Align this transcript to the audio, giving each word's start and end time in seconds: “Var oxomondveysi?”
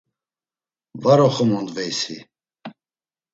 “Var 1.03 1.19
oxomondveysi?” 1.27 2.17